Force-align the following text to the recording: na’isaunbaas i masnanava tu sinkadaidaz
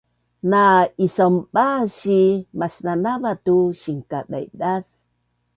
na’isaunbaas 0.49 1.97
i 2.19 2.21
masnanava 2.59 3.31
tu 3.45 3.57
sinkadaidaz 3.81 4.87